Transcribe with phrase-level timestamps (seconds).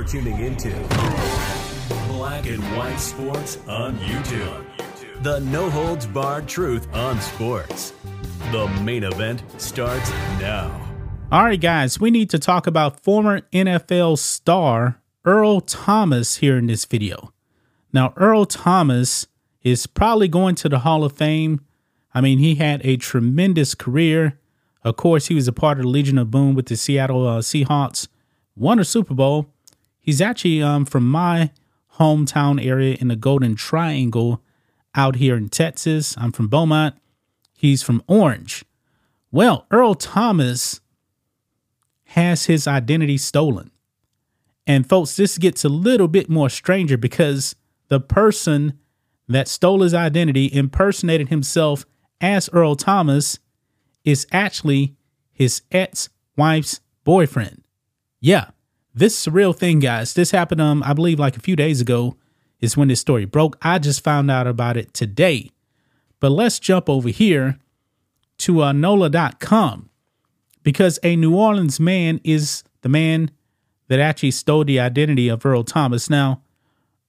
[0.00, 0.70] You're tuning into
[2.08, 4.64] Black and White Sports on YouTube.
[5.22, 7.92] The no holds barred truth on sports.
[8.50, 10.10] The main event starts
[10.40, 10.70] now.
[11.30, 16.66] All right, guys, we need to talk about former NFL star Earl Thomas here in
[16.68, 17.34] this video.
[17.92, 19.26] Now, Earl Thomas
[19.62, 21.60] is probably going to the Hall of Fame.
[22.14, 24.40] I mean, he had a tremendous career.
[24.82, 27.40] Of course, he was a part of the Legion of Boom with the Seattle uh,
[27.40, 28.08] Seahawks,
[28.56, 29.52] won a Super Bowl.
[30.00, 31.50] He's actually um, from my
[31.98, 34.42] hometown area in the Golden Triangle
[34.94, 36.14] out here in Texas.
[36.18, 36.96] I'm from Beaumont.
[37.52, 38.64] He's from Orange.
[39.30, 40.80] Well, Earl Thomas
[42.04, 43.70] has his identity stolen.
[44.66, 47.54] And folks, this gets a little bit more stranger because
[47.88, 48.78] the person
[49.28, 51.84] that stole his identity impersonated himself
[52.20, 53.38] as Earl Thomas
[54.04, 54.96] is actually
[55.32, 57.62] his ex wife's boyfriend.
[58.20, 58.50] Yeah,
[58.94, 60.14] this is a real thing, guys.
[60.14, 62.16] This happened, um, I believe, like a few days ago,
[62.60, 63.56] is when this story broke.
[63.62, 65.50] I just found out about it today.
[66.18, 67.58] But let's jump over here
[68.38, 69.88] to uh, NOLA.com
[70.62, 73.30] because a New Orleans man is the man
[73.88, 76.10] that actually stole the identity of Earl Thomas.
[76.10, 76.42] Now,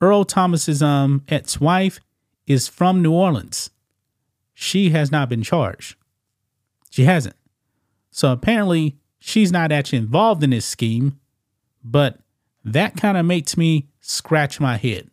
[0.00, 2.00] Earl Thomas's um ex-wife
[2.46, 3.70] is from New Orleans.
[4.54, 5.96] She has not been charged.
[6.90, 7.36] She hasn't.
[8.10, 11.18] So apparently she's not actually involved in this scheme,
[11.90, 12.18] but
[12.64, 15.08] that kind of makes me scratch my head.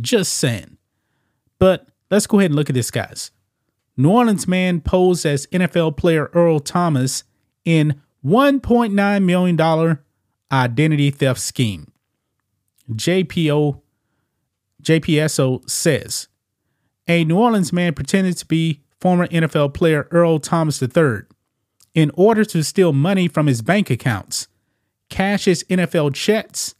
[0.00, 0.78] Just saying.
[1.58, 3.30] But let's go ahead and look at this, guys.
[3.96, 7.24] New Orleans man posed as NFL player Earl Thomas
[7.64, 9.98] in $1.9 million
[10.50, 11.92] identity theft scheme.
[12.90, 13.82] JPO
[14.82, 16.28] JPSO says
[17.06, 21.22] a New Orleans man pretended to be former NFL player Earl Thomas III
[21.94, 24.47] in order to steal money from his bank accounts,
[25.08, 26.74] cash his NFL checks,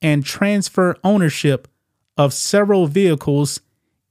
[0.00, 1.68] and transfer ownership
[2.16, 3.60] of several vehicles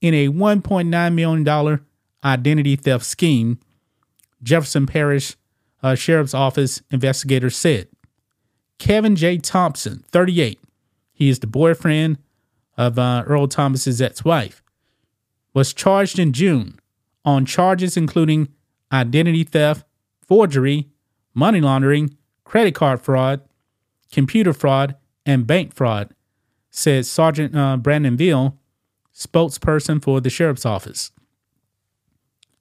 [0.00, 1.80] in a $1.9 million
[2.24, 3.58] identity theft scheme,
[4.42, 5.36] Jefferson Parish
[5.82, 7.88] uh, Sheriff's Office investigators said.
[8.78, 9.38] Kevin J.
[9.38, 10.58] Thompson, 38,
[11.12, 12.18] he is the boyfriend
[12.76, 14.62] of uh, Earl Thomas's ex-wife,
[15.52, 16.78] was charged in June
[17.24, 18.48] on charges including
[18.92, 19.86] identity theft,
[20.26, 20.88] forgery,
[21.34, 23.40] money laundering, credit card fraud,
[24.14, 26.14] computer fraud, and bank fraud,
[26.70, 28.58] said Sergeant uh, Brandon Veal,
[29.14, 31.12] spokesperson for the sheriff's office.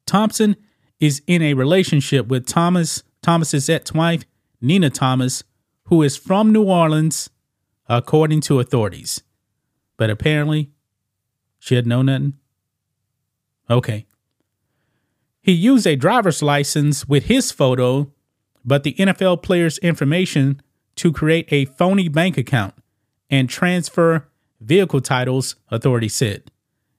[0.05, 0.55] Thompson
[0.99, 4.23] is in a relationship with Thomas Thomas's ex-wife,
[4.59, 5.43] Nina Thomas,
[5.85, 7.29] who is from New Orleans,
[7.87, 9.23] according to authorities.
[9.95, 10.71] But apparently,
[11.57, 12.33] she had known nothing.
[13.69, 14.05] Okay.
[15.41, 18.11] He used a driver's license with his photo,
[18.65, 20.61] but the NFL player's information
[20.95, 22.73] to create a phony bank account
[23.29, 24.27] and transfer
[24.59, 26.51] vehicle titles, authorities said,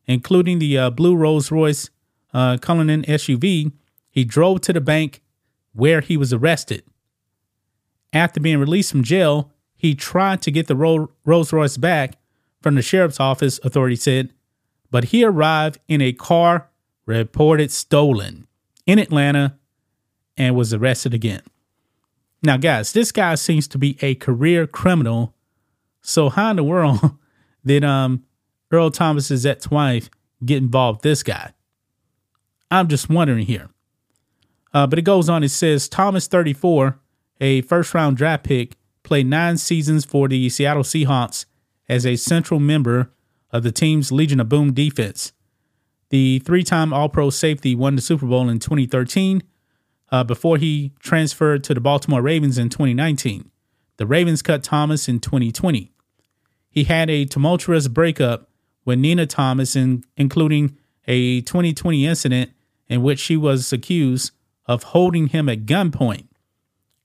[0.07, 1.91] including the uh, blue Rolls Royce
[2.33, 3.73] uh, Cullinan SUV.
[4.11, 5.23] He drove to the bank
[5.73, 6.85] where he was arrested.
[8.13, 12.17] After being released from jail, he tried to get the Rolls Royce back
[12.61, 14.33] from the sheriff's office, authorities said,
[14.91, 16.71] but he arrived in a car
[17.07, 18.47] reported stolen
[18.87, 19.59] in Atlanta
[20.37, 21.43] and was arrested again.
[22.45, 25.35] Now, guys, this guy seems to be a career criminal.
[26.03, 27.01] So how in the world
[27.67, 28.25] did um
[28.71, 30.11] Earl Thomas's ex-wife
[30.45, 31.55] get involved with this guy?
[32.71, 33.71] I'm just wondering here.
[34.75, 35.43] Uh, but it goes on.
[35.43, 36.99] It says Thomas, 34,
[37.41, 41.47] a first round draft pick, played nine seasons for the Seattle Seahawks
[41.89, 43.11] as a central member
[43.53, 45.33] of the team's Legion of Boom defense.
[46.11, 49.43] The three time All Pro safety won the Super Bowl in 2013
[50.15, 53.51] uh, before he transferred to the Baltimore Ravens in 2019.
[53.97, 55.91] The Ravens cut Thomas in 2020.
[56.71, 58.49] He had a tumultuous breakup
[58.85, 60.77] with Nina Thomas, in, including
[61.09, 62.53] a 2020 incident
[62.87, 64.31] in which she was accused
[64.67, 66.29] of holding him at gunpoint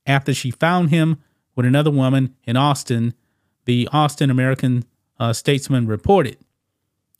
[0.06, 1.18] after she found him
[1.56, 3.14] with another woman in Austin,
[3.64, 4.84] the Austin American
[5.18, 6.38] uh, Statesman reported.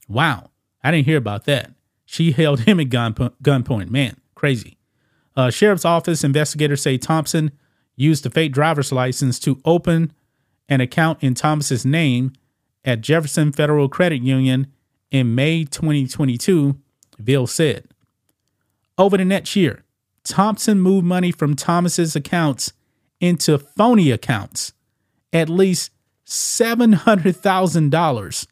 [0.08, 0.50] Wow,
[0.84, 1.72] I didn't hear about that.
[2.04, 3.90] She held him at gunpoint.
[3.90, 4.76] Man, crazy.
[5.36, 7.52] Uh, Sheriff's Office investigators say Thompson
[7.96, 10.12] used the fake driver's license to open
[10.68, 12.32] an account in Thomas's name
[12.84, 14.66] at Jefferson Federal Credit Union
[15.10, 16.78] in May 2022,
[17.22, 17.84] Bill said.
[18.96, 19.84] Over the next year,
[20.24, 22.74] Thompson moved money from Thomas's accounts
[23.20, 24.74] into phony accounts.
[25.32, 25.92] At least
[26.26, 28.46] $700,000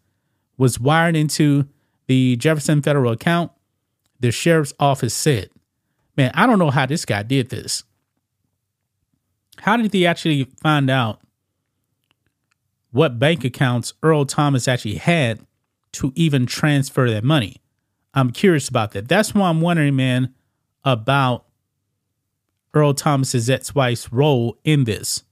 [0.56, 1.68] was wired into
[2.06, 3.52] the Jefferson Federal account,
[4.18, 5.50] the sheriff's office said.
[6.18, 7.84] Man, I don't know how this guy did this.
[9.56, 11.20] How did he actually find out
[12.90, 15.40] what bank accounts Earl Thomas actually had
[15.92, 17.56] to even transfer that money.
[18.14, 19.08] I'm curious about that.
[19.08, 20.34] That's why I'm wondering, man,
[20.84, 21.46] about
[22.74, 25.22] Earl Thomas's ex-wife's role in this.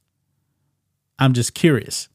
[1.18, 2.08] I'm just curious.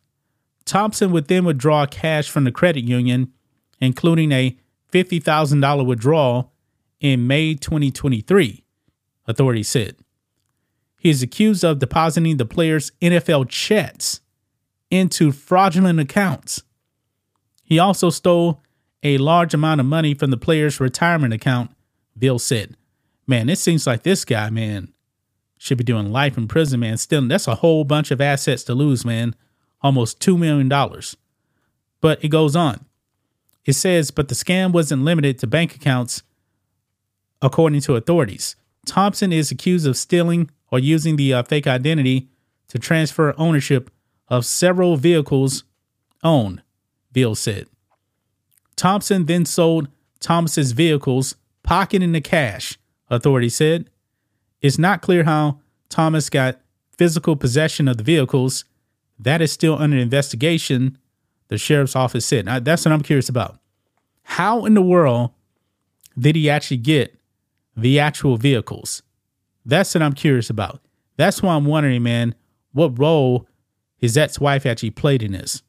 [0.66, 3.34] Thompson would then withdraw cash from the credit union,
[3.80, 4.58] including a
[4.92, 6.54] $50,000 withdrawal
[7.02, 8.64] in May 2023,
[9.28, 9.98] authorities said.
[10.98, 14.22] He is accused of depositing the player's NFL checks
[14.92, 16.64] into fraudulent accounts.
[17.64, 18.62] He also stole
[19.02, 21.72] a large amount of money from the player's retirement account,
[22.18, 22.78] Bill said.
[23.26, 24.94] Man, it seems like this guy, man,
[25.58, 26.98] should be doing life in prison, man.
[26.98, 29.36] Still, that's a whole bunch of assets to lose, man.
[29.82, 30.70] Almost $2 million.
[32.00, 32.86] But it goes on.
[33.66, 36.22] It says, but the scam wasn't limited to bank accounts,
[37.42, 38.56] according to authorities.
[38.86, 42.30] Thompson is accused of stealing or using the uh, fake identity
[42.68, 43.92] to transfer ownership
[44.28, 45.64] of several vehicles
[46.24, 46.62] owned,
[47.12, 47.68] Bill said.
[48.76, 49.90] Thompson then sold
[50.20, 52.80] Thomas's vehicles, pocketing the cash,
[53.10, 53.90] authorities said.
[54.62, 55.60] It's not clear how
[55.90, 56.60] Thomas got
[56.98, 58.64] physical possession of the vehicles.
[59.20, 60.98] That is still under investigation,
[61.50, 62.46] the sheriff's office said.
[62.46, 63.60] Now, that's what I'm curious about.
[64.24, 65.32] How in the world
[66.18, 67.20] did he actually get
[67.76, 69.04] the actual vehicles?
[69.66, 70.82] That's what I'm curious about.
[71.18, 72.36] That's why I'm wondering, man,
[72.72, 73.48] what role
[73.98, 75.62] his ex wife actually played in this.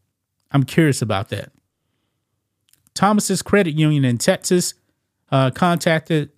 [0.50, 1.52] I'm curious about that.
[2.94, 4.74] Thomas's credit union in Texas
[5.30, 6.30] uh, contacted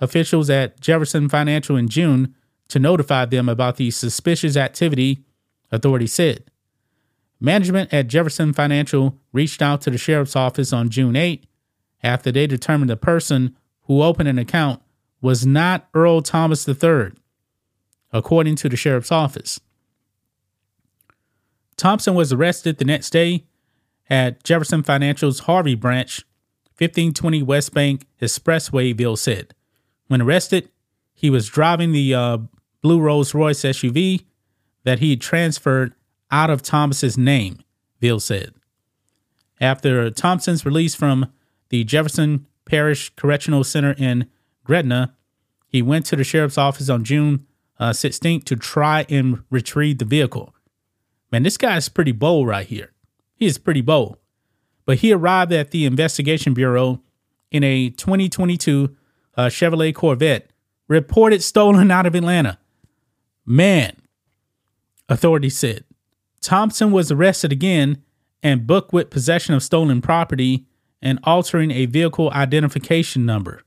[0.00, 2.34] officials at Jefferson Financial in June
[2.68, 5.24] to notify them about the suspicious activity,
[5.70, 6.44] authorities said.
[7.40, 11.46] Management at Jefferson Financial reached out to the sheriff's office on June 8
[12.02, 14.80] after they determined the person who opened an account
[15.22, 17.12] was not Earl Thomas III,
[18.12, 19.60] according to the sheriff's office.
[21.76, 23.44] Thompson was arrested the next day
[24.10, 26.26] at Jefferson Financial's Harvey branch,
[26.76, 29.54] 1520 West Bank Expressway, Bill said.
[30.08, 30.68] When arrested,
[31.14, 32.38] he was driving the uh,
[32.82, 34.24] blue Rolls Royce SUV
[34.84, 35.94] that he transferred
[36.30, 37.60] out of Thomas's name,
[38.00, 38.52] Bill said.
[39.60, 41.32] After Thompson's release from
[41.68, 44.28] the Jefferson Parish Correctional Center in
[44.64, 45.14] Gretna,
[45.68, 47.46] he went to the sheriff's office on June
[47.78, 50.54] uh, 16th to try and retrieve the vehicle.
[51.30, 52.92] Man, this guy is pretty bold right here.
[53.34, 54.18] He is pretty bold.
[54.84, 57.00] But he arrived at the investigation bureau
[57.50, 58.94] in a 2022
[59.36, 60.50] uh, Chevrolet Corvette,
[60.88, 62.58] reported stolen out of Atlanta.
[63.46, 63.96] Man,
[65.08, 65.84] authorities said.
[66.40, 68.02] Thompson was arrested again
[68.42, 70.66] and booked with possession of stolen property
[71.00, 73.62] and altering a vehicle identification number.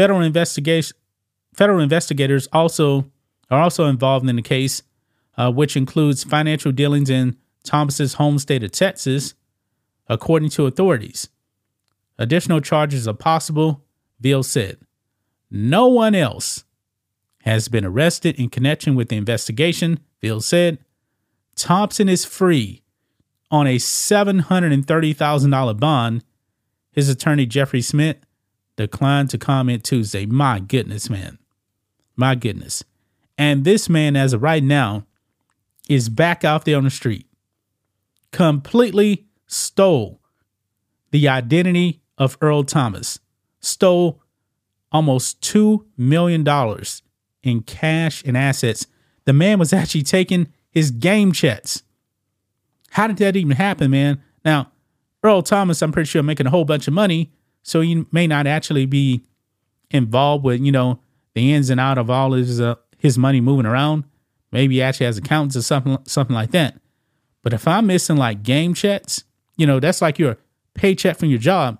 [0.00, 0.96] Federal investigation
[1.52, 3.10] federal investigators also
[3.50, 4.82] are also involved in the case,
[5.36, 9.34] uh, which includes financial dealings in Thomas's home state of Texas,
[10.08, 11.28] according to authorities.
[12.16, 13.84] Additional charges are possible,
[14.18, 14.78] Bill said.
[15.50, 16.64] No one else
[17.42, 20.78] has been arrested in connection with the investigation, Bill said.
[21.56, 22.82] Thompson is free
[23.50, 26.24] on a $730,000 bond.
[26.90, 28.16] His attorney, Jeffrey Smith,
[28.80, 30.26] declined to comment Tuesday.
[30.26, 31.38] My goodness, man.
[32.16, 32.82] My goodness.
[33.38, 35.06] And this man, as of right now,
[35.88, 37.26] is back out there on the street.
[38.32, 40.20] Completely stole
[41.10, 43.18] the identity of Earl Thomas,
[43.60, 44.22] stole
[44.92, 46.46] almost $2 million
[47.42, 48.86] in cash and assets.
[49.24, 51.82] The man was actually taking his game checks.
[52.90, 54.22] How did that even happen, man?
[54.44, 54.70] Now,
[55.22, 58.46] Earl Thomas, I'm pretty sure, making a whole bunch of money so he may not
[58.46, 59.22] actually be
[59.90, 61.00] involved with, you know,
[61.34, 64.04] the ins and out of all his uh, his money moving around.
[64.52, 66.78] Maybe he actually has accountants or something something like that.
[67.42, 69.24] But if I'm missing like game checks,
[69.56, 70.36] you know, that's like your
[70.74, 71.78] paycheck from your job.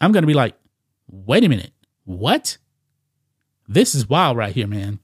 [0.00, 0.54] I'm gonna be like,
[1.08, 1.72] wait a minute,
[2.04, 2.58] what?
[3.66, 4.98] This is wild right here, man.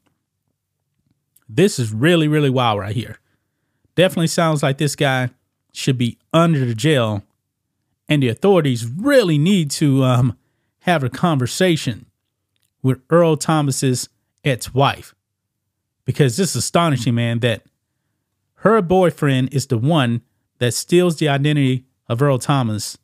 [1.49, 3.18] This is really, really wild right here.
[3.94, 5.30] Definitely sounds like this guy
[5.72, 7.22] should be under the jail
[8.11, 10.37] and the authorities really need to um,
[10.81, 12.07] have a conversation
[12.83, 14.09] with Earl Thomas's
[14.45, 15.14] ex-wife
[16.05, 17.38] because this is astonishing, man.
[17.38, 17.62] That
[18.57, 20.23] her boyfriend is the one
[20.59, 22.99] that steals the identity of Earl Thomas,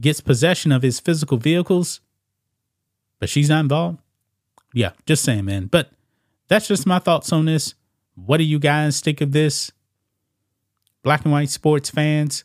[0.00, 2.00] gets possession of his physical vehicles,
[3.20, 4.00] but she's not involved.
[4.74, 5.66] Yeah, just saying, man.
[5.66, 5.92] But
[6.48, 7.74] that's just my thoughts on this.
[8.16, 9.70] What do you guys think of this?
[11.04, 12.44] Black and white sports fans,